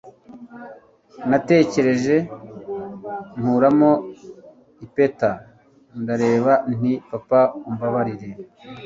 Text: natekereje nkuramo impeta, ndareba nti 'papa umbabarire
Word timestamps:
natekereje 1.29 2.15
nkuramo 3.39 3.91
impeta, 4.83 5.31
ndareba 6.01 6.53
nti 6.75 6.93
'papa 7.09 7.41
umbabarire 7.69 8.29